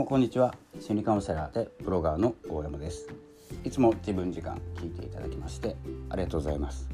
[0.00, 0.54] もこんにちは。
[0.80, 3.06] 心理カウンセラーでブロガーの大山です。
[3.64, 5.76] いつも自分時間聞いていただきまして
[6.08, 6.88] ありがとうございます。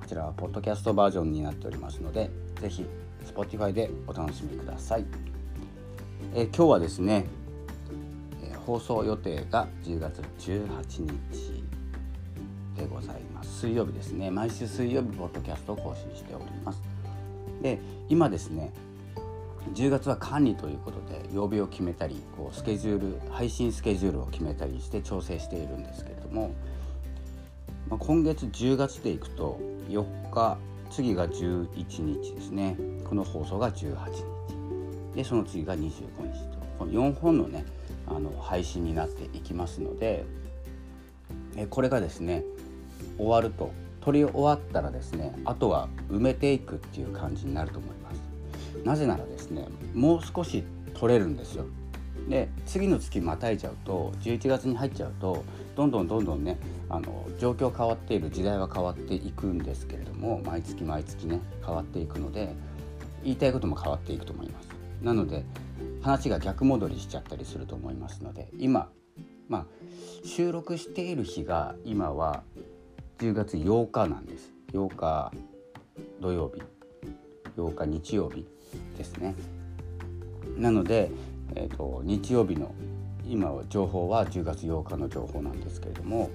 [0.00, 2.86] こちらはポッドキャストバージョンになっておりますのでぜひ
[3.26, 5.04] Spotify でお楽しみください。
[6.34, 7.26] え、今日はですね、
[8.42, 11.64] え、放送予定が10月18日
[12.78, 13.60] でございます。
[13.60, 14.30] 水曜日ですね。
[14.30, 16.80] 毎週水曜日ポッドキャストを更新しております。
[17.60, 17.78] で
[18.08, 18.72] 今ですね
[19.72, 26.54] 10月は管理ということで曜日を決めたりこうスケジュール配信スケジュールを決めたりして調整しているんですけれども、
[27.88, 30.58] まあ、今月10月でいくと4日
[30.90, 32.76] 次が11日ですね。
[33.04, 34.24] この放送が18日。
[35.16, 35.92] でその次が25日
[36.52, 36.58] と。
[36.78, 37.64] この4本のね
[38.06, 40.24] あの配信になっていきますので
[41.56, 42.44] えこれがですね
[43.18, 43.72] 終わると。
[44.02, 48.23] 撮り終わったらですねあとは埋めていくっていう感じになると思います。
[48.84, 51.64] なぜならですねもう少し取れるんですよ。
[52.28, 55.44] で次の月またいちゃうと11月に入っちゃうと
[55.76, 62.54] どんどんどんどんねあの状況変わっている時代は変わっていくんですけれども毎月毎月ね変わっていくので
[63.22, 64.68] 言いたいことも変わっていくと思います。
[65.02, 65.44] なので
[66.00, 68.88] 話が逆戻りしちゃったりすると思いますので今
[69.48, 69.66] まあ
[70.24, 72.42] 収録している日が今は
[73.18, 74.52] 10月8日なんです。
[74.72, 75.32] 8日
[76.20, 76.73] 土曜日。
[77.56, 78.46] 8日日曜日
[78.96, 79.34] ですね。
[80.56, 81.10] なので、
[81.54, 82.74] えーと、日曜日の
[83.26, 86.30] 今情報は10月8日の情報なんですけれども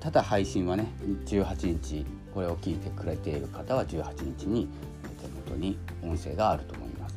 [0.00, 0.86] ただ配信はね
[1.24, 4.68] 18日これを聞いてくれている方は18日に
[5.20, 7.16] 手元に音声があると思います。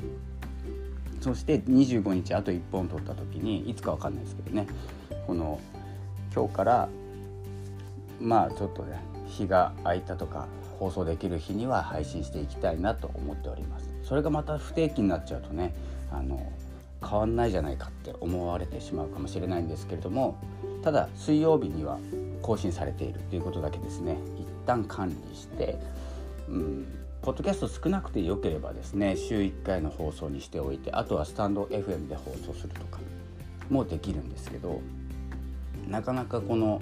[1.20, 4.68] そして25日あと1本取った時にいつか分かんないですけどね
[5.28, 5.60] この
[6.34, 6.90] 今日から
[8.22, 10.48] まあちょっとね日が空いたとか
[10.80, 13.90] 放送できる日には配信していきたいなと思っております。
[14.04, 15.76] それがまた不定期になっちゃうとね
[16.12, 16.52] あの
[17.08, 20.38] 変わんないじゃないかって思われてしまうかもしれないんですけれども
[20.84, 22.00] ただ水曜日には
[22.42, 25.78] 更新されているということだけですね一旦管理して、
[26.48, 26.88] うん、
[27.22, 33.00] ポッドキャスト少なくてよければですね週1回の放送にしておいてあとはスタンド FM で放送するとか
[33.70, 34.82] もできるんですけど
[35.88, 36.82] なかなかこの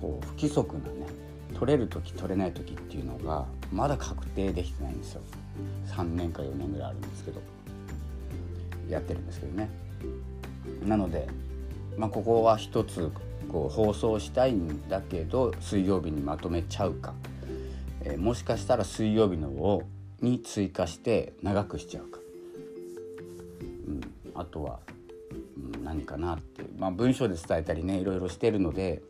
[0.00, 1.23] こう不規則なね
[1.54, 5.22] 取れる時取れない時っていうのがまだ確定できてないんですよ。
[5.88, 7.40] 3年か4年ぐらいあるんですけど。
[8.88, 9.68] やってるんですけどね。
[10.86, 11.28] なので、
[11.96, 13.10] まあ、ここは一つ
[13.48, 17.14] こう放送したいんだけど水曜日にまとめちゃうか、
[18.02, 19.82] えー、もしかしたら水曜日のを
[20.20, 22.18] に追加して長くしちゃうか、
[23.86, 24.00] うん、
[24.34, 24.80] あとは、
[25.76, 29.02] うん、何かなって、まあ、文章で伝えたりねいろいろしてるので、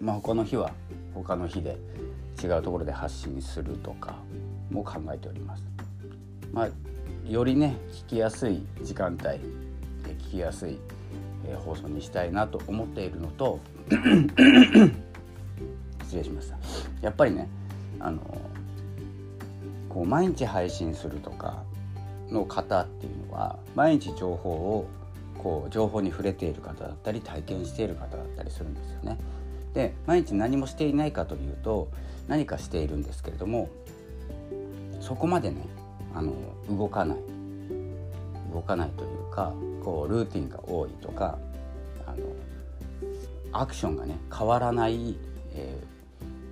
[0.00, 0.72] まあ、他の日は
[1.22, 1.78] 他の日で
[2.42, 4.16] 違うところで発信するとか
[4.70, 5.64] も考えております。
[6.52, 6.68] まあ、
[7.28, 9.38] よりね聞きやすい時間帯で
[10.18, 10.78] 聞きやすい、
[11.46, 13.60] えー、放送にしたいなと思っているのと
[16.04, 16.56] 失礼しました
[17.02, 17.48] やっぱりね
[18.00, 18.20] あの
[19.90, 21.62] こう毎日配信するとか
[22.30, 24.88] の方っていうのは毎日情報を
[25.36, 29.18] こう情報に触れている方だったり体験している方だったりするんですよね。
[29.74, 31.88] で毎日何もしていないかというと
[32.26, 33.68] 何かしているんですけれども
[35.00, 35.66] そこまでね
[36.14, 36.34] あの
[36.70, 37.18] 動かない。
[38.52, 39.52] 動かないというか
[39.84, 41.38] こうルーティンが多いとか
[42.06, 42.16] あの
[43.52, 45.16] アクションがね変わらない、
[45.54, 45.78] え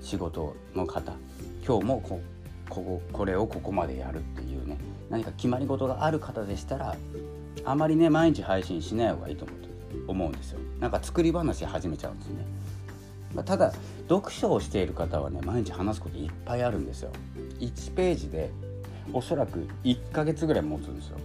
[0.01, 1.13] ー、仕事の方。
[1.67, 2.21] 今日もこ
[2.69, 4.77] ここれをここまでやるっていうね
[5.09, 6.97] 何か決まり事がある方でしたら
[7.65, 9.47] あまりね毎日配信しない方がいいと
[10.07, 10.61] 思うんですよ。
[10.81, 12.45] なんか作り話始めちゃうんですね。
[13.35, 13.73] まあ、ただ
[14.09, 17.11] 読書をしている方はね毎日話すこといっぱいあるんですよ。
[17.61, 18.51] 1ページで
[19.13, 21.19] おそらく1ヶ月ぐらい持つんですよ。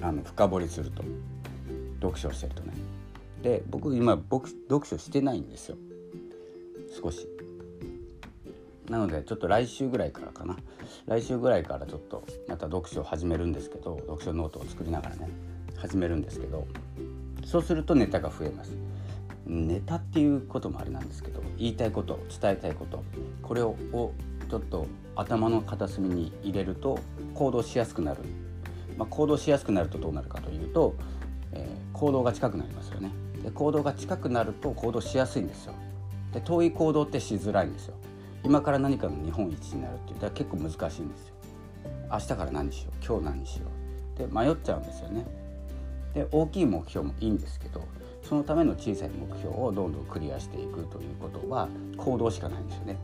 [0.00, 1.02] あの深掘りすると。
[2.00, 2.72] 読書をしてるとね。
[3.42, 5.76] で僕今僕読書してないんですよ。
[7.02, 7.28] 少し。
[8.88, 10.56] なのでちょっと来週ぐらいからかな。
[11.06, 15.28] 来週ぐらいからちょっとまた読書を始めるんですけど読書ノートを作りながらね
[15.76, 16.66] 始めるんですけど
[17.44, 18.72] そうするとネタが増えます。
[19.46, 23.04] ネタっていうこともあれなんですけど言いたいこと伝えたいこと
[23.42, 23.76] これを
[24.50, 26.98] ちょっと頭の片隅に入れると
[27.34, 28.20] 行動しやすくなる、
[28.96, 30.94] まあ、行動しやすくなるとどうなるかというと、
[31.52, 33.10] えー、行動が近くなりますよね。
[33.42, 35.74] で行動が近くなると行動しやすいんですよ。
[36.32, 37.94] で遠い行動ってしづらいんですよ。
[38.44, 41.34] 今から何かの日本一になるっていうのは結構難しいんですよ。
[42.10, 43.66] 明日から何しよう今日何しよ
[44.16, 44.18] う。
[44.18, 45.26] で迷っちゃうんですよね。
[46.14, 47.82] で大きい目標もいいんですけど
[48.28, 52.96] そのための小さい目標をどんどんクリアしていくということは行動しかないんですよね。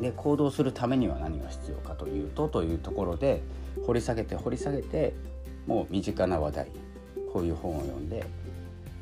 [0.00, 3.42] で行動するためには何が必要かというとというところで
[3.86, 5.14] 掘り下げて掘り下げて
[5.66, 6.68] もう身近な話題
[7.32, 8.24] こういう本を読んで、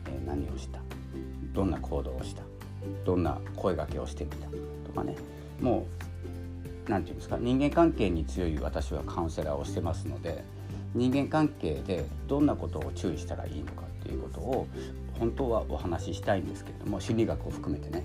[0.06, 0.80] えー、何をした
[1.52, 2.42] どんな行動をした
[3.04, 4.48] どんな声がけをしてみた
[4.86, 5.16] とかね
[5.60, 5.86] も
[6.86, 10.44] う何て言うんですか人間関係に強い私はカウンセラーをしてますので
[10.94, 14.68] 人間関係でどんなことを注意したらいいのかっていうことを
[15.18, 18.04] 本当はお話ししたいんですけれども心理学を含めてね。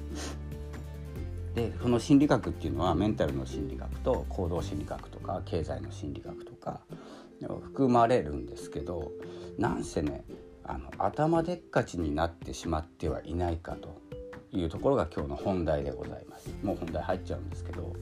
[1.53, 6.79] でその心理学っていうのはメンタルの心理学と行動心理学とか経済の心理学とか
[7.63, 9.11] 含まれるんですけど
[9.57, 10.23] なんせね
[10.63, 13.99] あの頭でっかちになってしまってはいないかと
[14.53, 16.49] いうところが今日の本題でございます。
[16.63, 17.93] もう本題入っちゃうんですけど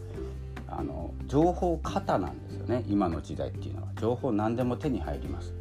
[0.67, 3.87] あの情報過多なんですよね今の時代っていうのは。
[3.99, 5.53] 情報何でも手に入ります、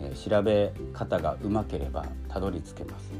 [0.00, 3.12] えー、調べ方がうまければたどり着けます。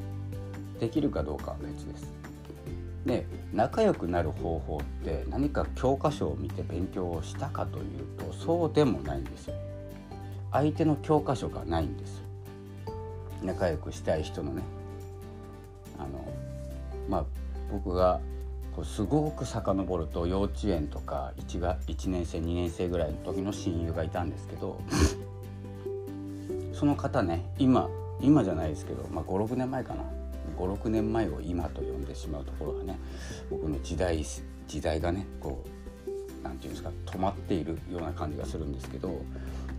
[0.79, 2.12] できるかどうかは別です。
[3.05, 7.85] で仲良くなる方法って何か教科書を見て勉強をしたかという
[8.19, 9.55] とそうでもないんですよ。
[10.53, 12.23] 相手の教科書がないんです。
[13.43, 14.62] 仲良くしたい人のね。
[15.99, 16.27] あの
[17.09, 17.25] まあ
[17.71, 18.21] 僕が
[18.75, 24.81] こうすごく遡ると幼稚園とか 1, が1年生2年生ぐらいの時の親友がいたんですけど
[26.81, 27.91] その方ね今
[28.23, 30.03] 今じゃないですけど、まあ、56年前かな。
[30.56, 32.99] 56年前を今と呼んでしまうところがね
[33.50, 34.25] 僕の時代
[34.67, 39.21] 時代がねこう何て言うんですか止まっているような感じがするんですけど、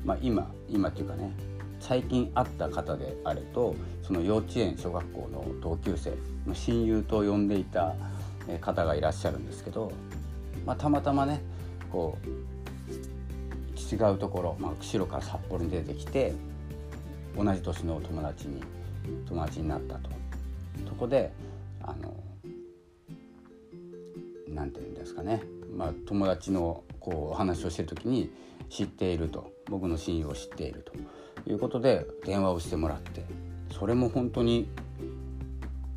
[0.06, 1.32] まあ今、今っていうかね
[1.80, 6.14] 最近会った方であるとその幼稚園小学校の同級生
[6.46, 7.96] の親友と呼んでいた
[8.60, 9.92] 方がいらっしゃるんですけど、
[10.68, 11.42] まあ、たまたまね
[11.92, 12.32] こう
[13.94, 16.34] 違うところ、まあ、釧路から札幌に出てきて
[17.36, 18.62] 同じ年の友達に
[19.28, 20.10] 友達になったと。
[20.88, 21.32] そこで
[21.82, 22.14] あの
[24.54, 25.42] なんて言うんですかね、
[25.76, 28.32] まあ、友達のこうお話をしてる時に
[28.70, 29.52] 知っていると。
[29.70, 30.94] 僕の親友を知っていると。
[31.50, 33.24] いうことで電話をしてもらって。
[33.72, 34.70] それも本当に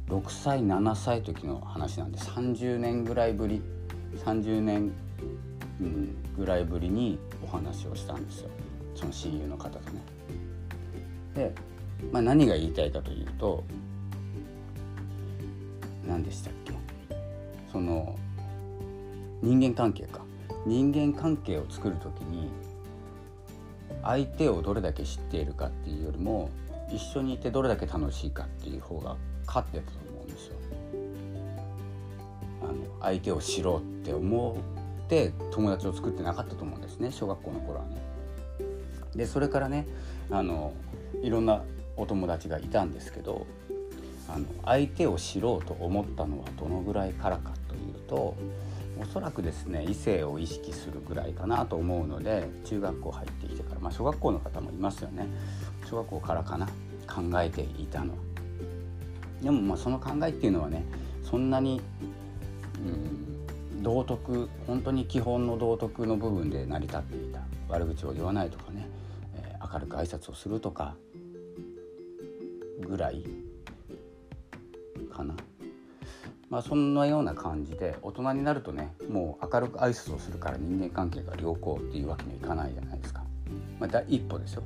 [0.09, 3.61] 6歳7歳時の話なんで30年ぐらいぶり
[4.25, 4.93] 30年、
[5.81, 8.51] うん、ぐらいぶりにお話をしたんですよ。
[8.95, 10.14] その親友の方とね。
[11.35, 11.53] で、
[12.13, 13.65] まあ、何が言いたいかというと
[16.07, 16.73] 何でしたっけ？
[17.73, 18.17] その
[19.43, 20.21] 人間関係か
[20.67, 22.49] 人間関係を作る時に
[24.03, 26.51] 相手をどれだけ知っているかっていうよりも
[26.93, 29.17] 一緒にいてどれだけ楽しいかっていう方が
[29.47, 30.55] 勝ってたと思うんですよ。
[32.63, 34.57] あの相手を知ろうって思
[35.05, 37.97] って友達を作ってなかったと思うんですね小学校の頃はね。
[39.15, 39.87] でそれからね
[40.31, 40.73] あの
[41.23, 41.63] いろんな
[41.97, 43.47] お友達がいたんですけど
[44.29, 48.35] あの相手を知ろうと思ったのはどのぐらいからかというと
[49.01, 55.27] おそらくですね異性を意識するぐらいかなと思うので中学校入ってきてから、まあ、小学校の方もいますよね
[55.89, 56.67] 小学校からかな
[57.07, 58.15] 考えていたの。
[59.43, 60.85] でもまあその考えっていうのはね
[61.23, 61.83] そんなに、
[62.83, 68.89] うん、道徳本当に基本の道徳の部分で成り立っていた悪口を言わないとかね、
[69.35, 70.95] えー、明るく挨拶をするとか
[72.85, 73.25] ぐらい
[75.13, 75.35] かな。
[76.51, 83.25] まあ、そんなような感じで大人になるとねもう明るく挨拶をするから人間関係が良好っていうわけにはいかないじゃないですか。
[83.81, 84.63] まあ、第一歩ですよ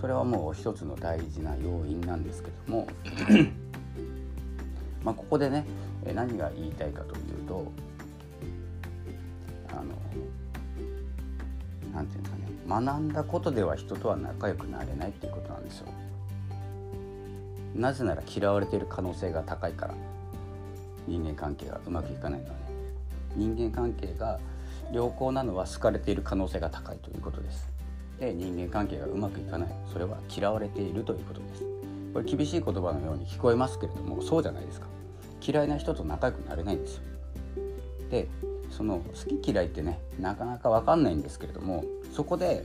[0.00, 2.86] それはもう一つの大事な要因なんですけども
[5.04, 5.66] まあここでね
[6.14, 7.70] 何が言いたいかというと
[9.70, 9.82] あの
[11.92, 15.88] 何て言うんですかね学んだことでは人とは仲良くなれないっていうことなんですよ。
[17.78, 19.94] なぜなら嫌われている可能性が高いから。
[21.06, 22.56] 人間関係がうまくいかないのはね。
[23.36, 24.38] 人間関係が
[24.92, 27.72] 良好なのは好かれている可能性が高いということです。
[28.18, 29.68] で人間関係がうまくいかない。
[29.92, 31.62] それは嫌われているということです。
[32.12, 34.86] これ厳しい言葉のように聞こえますけれどもそうじゃないですか。
[35.40, 37.02] 嫌いな人と仲良くなれないんですよ。
[38.10, 38.28] で
[38.70, 42.64] その好き嫌いってねなかなか分かんないんですけれどもそこで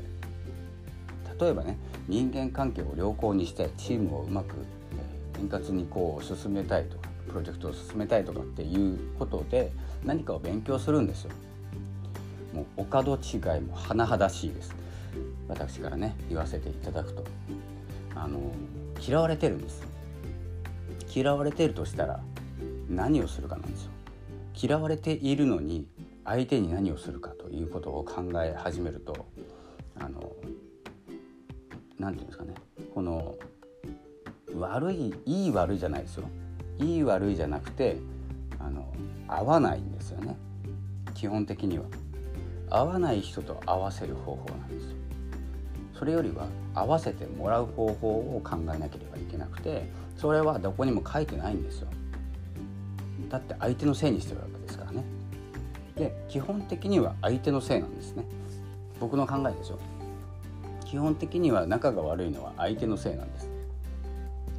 [1.40, 1.78] 例えばね
[2.08, 4.56] 人間関係を良好にしてチームをうまく
[5.40, 9.72] 円滑にこう進めたいとかプロジェクトを進めたいとかっていうことで
[10.04, 11.32] 何かを勉強するんですよ。
[12.54, 14.76] もうお門違いも甚だしいです。
[15.48, 17.24] 私からね言わせていただくと。
[18.16, 18.40] あの
[19.06, 19.84] 嫌われてるんです
[21.14, 22.22] 嫌われてるとしたら
[22.88, 23.92] 何をするかなんですよ。
[24.56, 25.88] 嫌われているのに
[26.24, 29.28] 相手に何をするかということを考え始めると
[30.00, 30.34] あの
[32.00, 32.54] 何て言うんですかね。
[32.94, 33.36] この
[34.54, 36.28] 悪いいい悪いじゃないですよ。
[36.80, 37.98] いい悪いじゃなくて
[38.60, 38.86] あの
[39.28, 40.36] 合わないんですよね。
[41.14, 41.86] 基本的には。
[42.70, 44.96] 合わない人と合わせる方法なんですよ。
[45.94, 51.88] それよりは合わせてもらう方法を考えなければいけなくてそれはどこにも書いてないんですよ。
[53.30, 55.04] だって相手のせいにしてるわけですからね。
[55.96, 58.26] で基本的には相手のせいなんですね。
[59.00, 59.80] 僕の考えでしょ
[60.86, 63.53] 基本的には仲が悪いのは相手のせいなんです。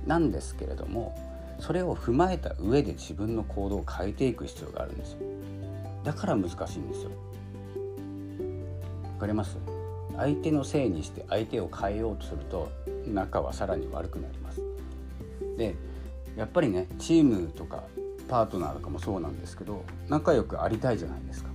[0.07, 1.15] なんですけれども
[1.61, 5.19] それを踏まえた上で自分の行動を変えていく必要があるんですよ。
[6.03, 7.11] だから難しいんですよ。
[9.15, 9.57] わかります？
[10.17, 12.71] 相手のせいにして相手を変えようとすると
[13.07, 14.61] 仲はさらに悪くなります。
[15.57, 15.75] で
[16.37, 17.85] やっぱりねチームとか
[18.29, 21.51] パートナーとかもそうなんですけど仲良くありたいじゃないですか。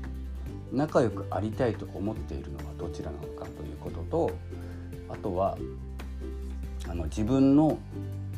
[0.71, 4.31] 仲良くありたいと思っているのはどちらなのかということと
[5.09, 5.57] あとは
[6.87, 7.77] あの自分の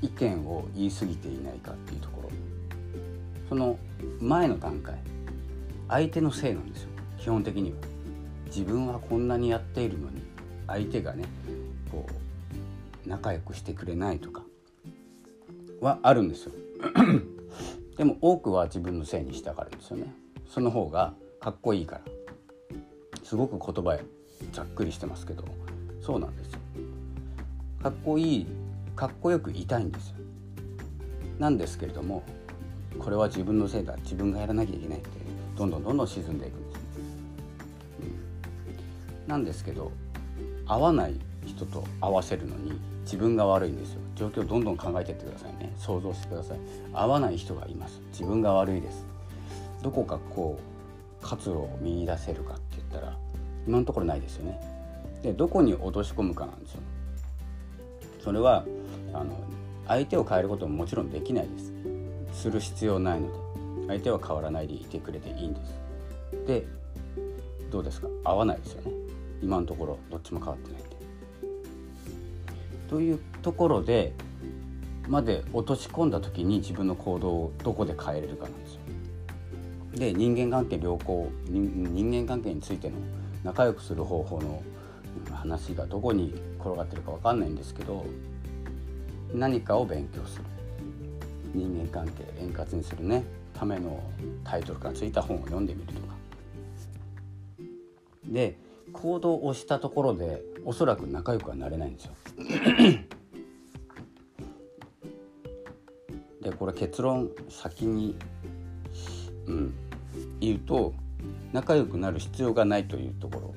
[0.02, 2.30] 意見を言い過ぎていないかっていうところ。
[3.48, 3.78] その
[4.20, 4.96] 前の段階
[5.90, 6.90] 相手のせいなんですよ。
[7.20, 7.78] 基本的には
[8.46, 10.22] 自分はこんなにやっているのに
[10.68, 11.26] 相手がね
[11.92, 12.08] こ
[13.06, 14.44] う仲良くしてくれないとか
[15.82, 16.52] はあるんですよ。
[17.98, 20.14] でも多くは自分のせいにしたからですよね。
[20.48, 22.02] その方がかっこいいから。
[23.24, 23.98] すごく言葉
[24.52, 25.46] ざっくりしてますけど。
[26.02, 26.60] そうなんですよ。
[27.82, 28.48] かっこいい
[29.02, 30.18] かっこよくいたいんですよ。
[31.40, 32.22] なんですけれども
[33.00, 33.96] これは自分のせいだ。
[34.04, 35.10] 自分がやらなきゃいけないって
[35.58, 36.80] どんどんどんどん沈んでいくんです、
[39.24, 39.92] うん、なんですけど
[40.68, 44.02] 合わない人と合わせるのに自分が悪いんですよ。
[44.16, 45.74] 状況をどんどん考えていってくださいね。
[45.78, 46.60] 想像してください。
[46.94, 48.00] 合わない人がいます。
[48.12, 49.04] 自分が悪いです。
[49.82, 50.60] どこかこ
[51.20, 53.18] う活路を見出せるかって言ったら
[53.66, 54.60] 今のところないですよね。
[55.24, 56.82] でどこに落とし込むかなんですよ。
[58.24, 58.64] それは
[59.14, 59.36] あの
[59.88, 62.42] 相手を変えることももちろんできないです。
[62.42, 63.52] する必要ないので。
[63.88, 65.80] 相手は変わらないでいてくれていいんです。
[66.48, 66.66] で
[67.70, 68.08] どうですか？
[68.24, 68.92] 合わないですよね。
[69.42, 70.92] 今のところどっちも変わってないんで。
[72.90, 74.14] というところで
[75.10, 78.80] まで落とし込んだ時に自分の行動をどこで変えれるかなんですよ。
[79.96, 82.96] で人間関係良好人間関係についての
[83.44, 84.64] 仲良くする方法の
[85.34, 88.06] 話がどこに転がってるか分かんないんですけど
[89.34, 90.46] 何かを勉強する。
[91.54, 93.24] 人間関係円滑にするね。
[93.54, 94.02] ための
[94.44, 96.16] タイトルがついた本を読んでみるとか。
[98.26, 98.58] で
[98.94, 102.14] 行動をしたところでおそらく仲良くはなれないんですよ。
[106.42, 108.16] でこれ結論先に、
[109.46, 109.74] うん、
[110.40, 110.94] 言うと
[111.54, 113.54] 仲良くなる必要がないというとこ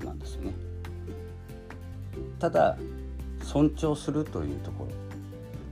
[0.00, 0.54] ろなんですよね。
[2.38, 2.78] ただ
[3.42, 5.03] 尊重するというところ。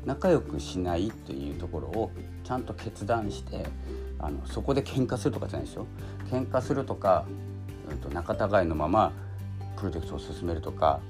[0.04, 2.11] 仲良くしないっていうところを
[2.44, 3.66] ちゃんと決断して
[4.18, 5.87] あのそこで喧嘩するとかじゃないですよ。
[6.30, 7.25] 喧嘩するとか、
[7.90, 9.12] うん、と仲違いのまま
[9.76, 11.00] プロジェクトを進めるとか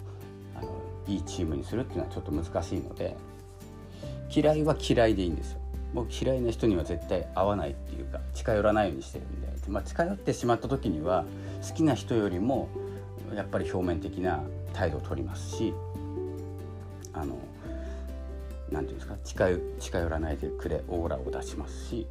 [0.56, 3.16] あのいいチームにするっていうのはちょっと難しいので
[4.34, 5.62] 嫌いは嫌いでいいんですよ。
[5.94, 11.24] 僕嫌いな人には絶対合わないっていうか近寄らないようにしてるんで、まあ、近寄ってしまった時には
[11.68, 12.68] 好きな人よりも
[13.34, 15.74] やっぱり表面的な態度を取りますし
[17.12, 17.38] あの
[18.72, 22.06] 何て言うんですか近近寄らないでくれオーラを出しますし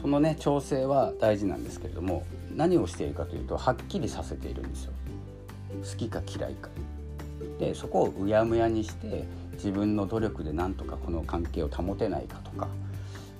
[0.00, 4.92] そのね調整は大事なんですけれども何をしているかというとはっきりさせているんですよ。
[5.82, 6.68] 好きか嫌いか。
[7.58, 12.68] でそこをうやむやにして自分の努力でなんとかこの関係を保てないかとか、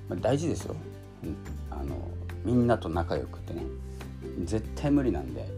[0.09, 0.77] まあ、大事ですよ、
[1.25, 1.37] うん、
[1.71, 1.97] あの
[2.45, 3.65] みんなと仲良くってね
[4.45, 5.49] 絶対無理なんで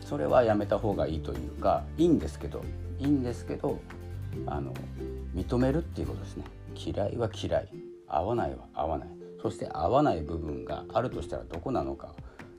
[0.00, 2.62] それはやめた方がいいというかいいんですけど
[2.98, 3.78] いいんですけど
[4.46, 4.72] あの
[5.36, 6.44] 認めるっていうことですね。
[6.74, 7.68] 嫌いは嫌い。
[8.08, 9.08] 合わないは合わない。
[9.42, 12.14] そして合わない部分があるとしたらどこなのか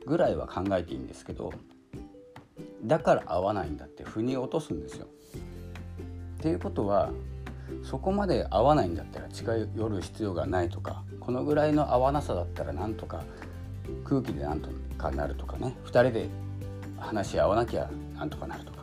[0.06, 1.52] ぐらいは考えていいんですけど
[2.84, 5.08] だから合わないんだって腑に落とすんですよ。
[6.40, 7.12] っていうことは
[7.84, 13.24] そこまで合わないんだったら近寄る必要がないとかこのぐらいの合わなさだったらなんとか
[14.06, 15.76] 空気でなんとかなるとかね。
[15.86, 16.30] 2人で
[17.00, 18.78] 話し合わなきゃなんとかなるとか。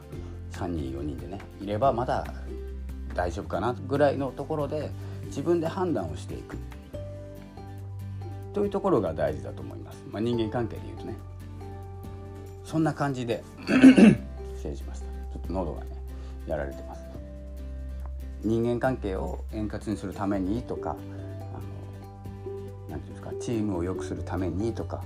[0.55, 2.25] 3人4人でねいればまだ
[3.15, 4.91] 大丈夫かなぐらいのところで
[5.27, 6.57] 自分で判断をしていく。
[8.53, 11.15] というところが大事だと思います、まあ、人間関係でいうとね。
[12.65, 13.43] そんな感じで
[14.57, 15.07] 失礼しました。
[15.07, 15.91] ちょっと喉がね
[16.47, 17.05] やられてます。
[18.43, 20.97] 人間関係を円滑にするためにとか
[22.91, 25.03] 何て言うんですかチームを良くするためにとか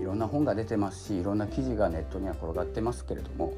[0.00, 3.52] いろんな本が出てますしいろんな記事がネットには転がってますけれども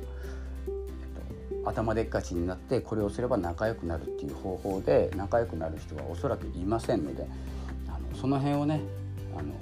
[1.69, 7.27] 頭でっかちになってこれをすれば仲良くなるっていう方法で仲良くなる人はおそらくいませんので
[7.89, 8.81] あのその辺をね
[9.37, 9.53] あの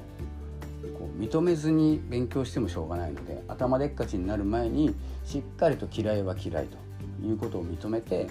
[0.99, 4.95] こう認めずに勉強してもしょうがないので頭でっかちになる前に
[5.25, 6.79] しっかりと嫌いは嫌いと
[7.27, 8.27] いうことを認めて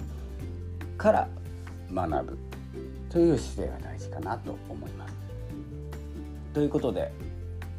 [0.97, 1.27] から
[1.93, 2.37] 学ぶ
[3.09, 5.15] という姿勢が大事かなと思います。
[6.53, 7.11] ということで、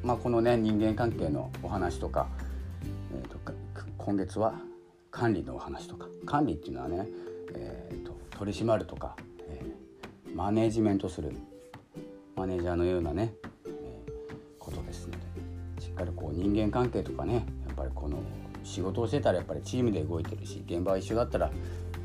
[0.03, 2.29] まあ、このね人間関係のお話とか、
[3.15, 3.39] えーと、
[3.97, 4.55] 今月は
[5.17, 7.09] 管理のお話とか管理っていうのはね、
[7.55, 9.17] えーと、取り締まるとか、
[9.49, 11.33] えー、マネージメントする
[12.37, 13.33] マネージャーのようなね、
[13.65, 14.13] えー、
[14.59, 15.19] ことですので
[15.81, 18.19] しっかりこう人間関係とかねやっぱりこの
[18.63, 21.55] 仕事をしてたらやっぱりチームで動いてるし現場は一緒だったらやっ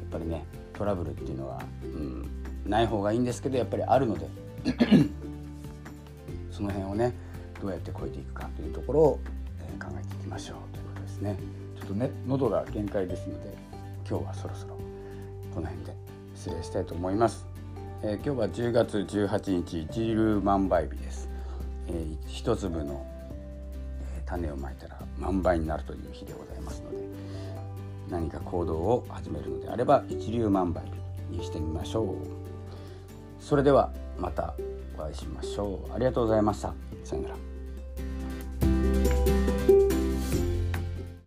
[0.10, 2.30] ぱりねトラブルっていうのは、うん、
[2.66, 4.30] ない方がいいんですけどやっぱりあるので
[6.50, 7.14] その辺をね
[7.62, 9.20] どうやって超えていくかというところを、
[9.60, 11.38] え考えていきましょうということですね。
[11.92, 13.54] とね喉が限界ですので
[14.10, 14.78] 今日はそろそろ
[15.54, 15.94] この辺で
[16.36, 17.46] 失礼したいと思います、
[18.02, 21.30] えー、今日は10月18日一粒万倍日です、
[21.88, 23.06] えー、一粒の、
[24.18, 26.98] え、種をまいたら万倍になるという日でございますので
[28.10, 30.84] 何か行動を始めるのであれば一粒万倍
[31.30, 32.06] 日にしてみましょう。
[33.40, 34.54] それではまた
[34.98, 35.94] お会いしましょう。
[35.94, 36.74] ありがとうございました。
[37.06, 37.51] さよなら。